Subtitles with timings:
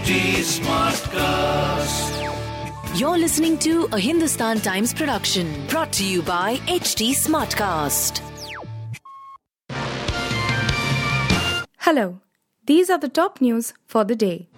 [0.00, 2.08] HT Smartcast.
[2.98, 8.22] You're listening to a Hindustan Times production brought to you by HT Smartcast.
[11.80, 12.20] Hello,
[12.64, 14.48] these are the top news for the day.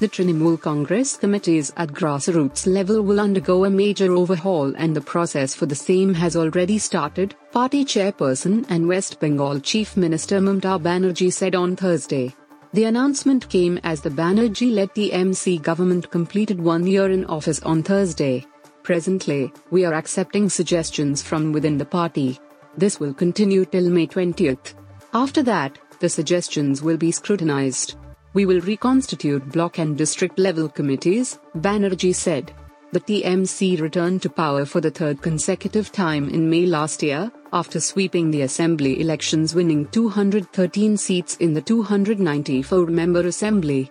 [0.00, 5.54] The Trinamool Congress committees at grassroots level will undergo a major overhaul and the process
[5.54, 11.32] for the same has already started, party chairperson and West Bengal Chief Minister Mamata Banerjee
[11.32, 12.34] said on Thursday.
[12.76, 17.82] The announcement came as the Banerjee led TMC government completed one year in office on
[17.82, 18.44] Thursday.
[18.82, 22.38] Presently, we are accepting suggestions from within the party.
[22.76, 24.74] This will continue till May 20th.
[25.14, 27.94] After that, the suggestions will be scrutinized.
[28.34, 32.52] We will reconstitute block and district level committees, Banerjee said.
[32.92, 37.80] The TMC returned to power for the third consecutive time in May last year, after
[37.80, 43.90] sweeping the assembly elections winning 213 seats in the 294 member assembly.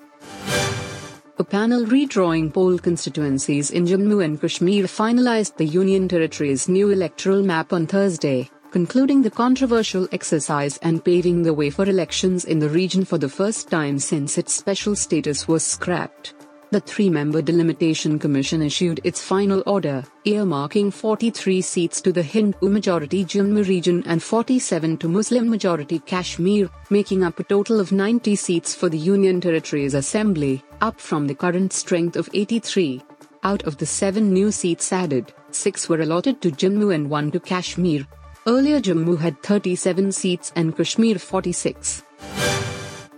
[1.38, 7.42] A panel redrawing poll constituencies in Jammu and Kashmir finalized the Union Territory's new electoral
[7.42, 12.68] map on Thursday concluding the controversial exercise and paving the way for elections in the
[12.68, 16.35] region for the first time since its special status was scrapped.
[16.72, 22.70] The three member Delimitation Commission issued its final order, earmarking 43 seats to the Hindu
[22.70, 28.36] majority Jammu region and 47 to Muslim majority Kashmir, making up a total of 90
[28.36, 33.02] seats for the Union Territories Assembly, up from the current strength of 83.
[33.44, 37.40] Out of the seven new seats added, six were allotted to Jammu and one to
[37.40, 38.06] Kashmir,
[38.48, 42.04] Earlier Jammu had 37 seats and Kashmir 46.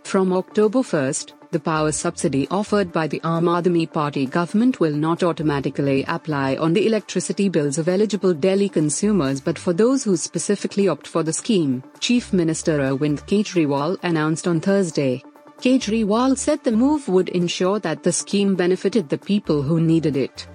[0.06, 5.24] From October 1st, the power subsidy offered by the Aam Aadmi Party government will not
[5.24, 10.88] automatically apply on the electricity bills of eligible Delhi consumers but for those who specifically
[10.88, 15.24] opt for the scheme, Chief Minister Arvind Kejriwal announced on Thursday.
[15.60, 20.48] Kejriwal said the move would ensure that the scheme benefited the people who needed it.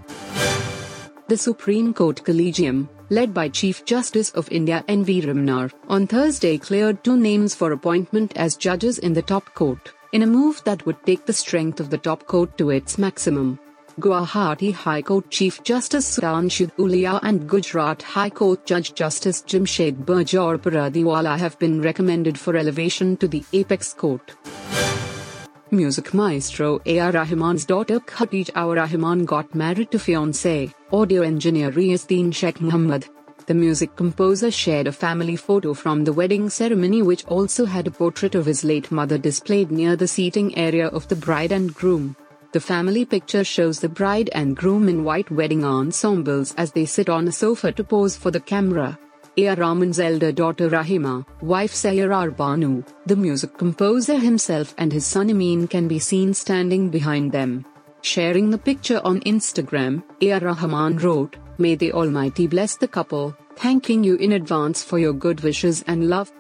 [1.29, 5.23] The Supreme Court Collegium, led by Chief Justice of India N.V.
[5.23, 10.23] Ramana, on Thursday cleared two names for appointment as judges in the top court, in
[10.23, 13.59] a move that would take the strength of the top court to its maximum.
[14.01, 20.57] Guwahati High Court Chief Justice Sudhanshu Dhulia and Gujarat High Court Judge Justice Jamshed Burjor
[20.59, 24.35] Pardiwala have been recommended for elevation to the apex court.
[25.71, 27.13] Music maestro A.R.
[27.13, 33.09] Rahman's daughter Khatija Rahman got married to fiancé, audio engineer Riazdeen Sheikh Muhammad.
[33.53, 37.91] The music composer shared a family photo from the wedding ceremony which also had a
[37.91, 42.17] portrait of his late mother displayed near the seating area of the bride and groom.
[42.53, 47.11] The family picture shows the bride and groom in white wedding ensembles as they sit
[47.11, 48.99] on a sofa to pose for the camera.
[49.37, 49.55] A.
[49.55, 55.69] Rahman's elder daughter Rahima, wife Saira Banu, the music composer himself and his son Ameen
[55.69, 57.67] can be seen standing behind them.
[58.01, 60.39] Sharing the picture on Instagram, A.
[60.39, 65.41] Rahman wrote, May the Almighty bless the couple, thanking you in advance for your good
[65.41, 66.33] wishes and love.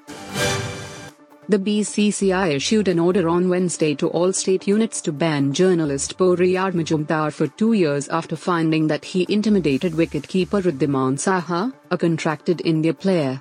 [1.48, 6.72] The BCCI issued an order on Wednesday to all state units to ban journalist Boria
[6.72, 12.92] Majumdar for two years after finding that he intimidated wicketkeeper Wriddhiman Saha, a contracted India
[12.92, 13.40] player.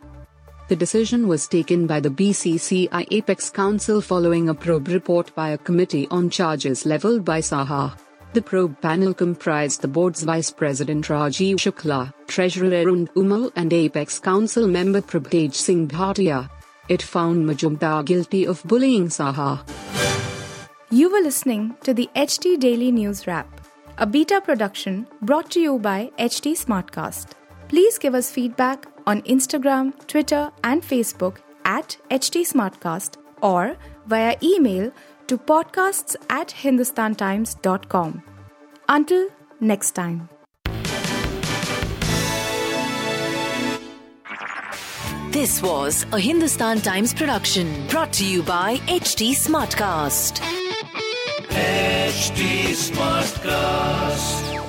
[0.67, 5.57] The decision was taken by the BCCI Apex Council following a probe report by a
[5.57, 7.97] committee on charges leveled by Saha.
[8.33, 14.19] The probe panel comprised the board's vice president Rajiv Shukla, treasurer Arun Dhumal, and Apex
[14.19, 16.49] Council member Prabhtej Singh Bhatia.
[16.87, 19.59] It found Majumdar guilty of bullying Saha.
[20.89, 23.49] You were listening to the HT Daily News Wrap,
[23.97, 27.31] a beta production brought to you by HT Smartcast.
[27.67, 33.75] Please give us feedback on Instagram, Twitter, and Facebook at HT Smartcast or
[34.05, 34.91] via email
[35.27, 38.23] to podcasts at hindustantimes.com.
[38.87, 40.29] Until next time.
[45.31, 50.41] This was a Hindustan Times production brought to you by HT Smartcast.
[51.49, 54.60] HT Smartcast.